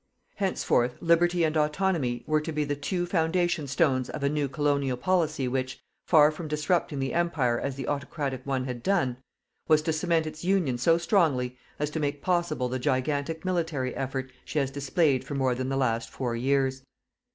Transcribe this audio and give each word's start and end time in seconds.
Henceforth, 0.37 0.95
liberty 0.99 1.43
and 1.43 1.55
autonomy 1.55 2.23
were 2.25 2.41
to 2.41 2.51
be 2.51 2.63
the 2.63 2.75
two 2.75 3.05
foundation 3.05 3.67
stones 3.67 4.09
of 4.09 4.23
a 4.23 4.29
new 4.29 4.49
colonial 4.49 4.97
Policy 4.97 5.47
which, 5.47 5.79
far 6.07 6.31
from 6.31 6.47
disrupting 6.47 6.97
the 6.97 7.13
Empire 7.13 7.59
as 7.59 7.75
the 7.75 7.87
autocratic 7.87 8.43
one 8.43 8.65
had 8.65 8.81
done, 8.81 9.17
was 9.67 9.83
to 9.83 9.93
cement 9.93 10.25
its 10.25 10.43
union 10.43 10.79
so 10.79 10.97
strongly 10.97 11.55
as 11.77 11.91
to 11.91 11.99
make 11.99 12.23
possible 12.23 12.67
the 12.67 12.79
gigantic 12.79 13.45
military 13.45 13.93
effort 13.95 14.31
she 14.43 14.57
has 14.57 14.71
displayed 14.71 15.23
for 15.23 15.35
more 15.35 15.53
than 15.53 15.69
the 15.69 15.77
last 15.77 16.09
four 16.09 16.35
years. 16.35 16.81